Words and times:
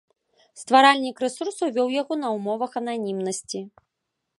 Стваральнік 0.61 1.21
рэсурсу 1.25 1.71
вёў 1.77 1.95
яго 2.01 2.13
на 2.25 2.35
ўмовах 2.39 2.71
ананімнасці. 2.83 3.59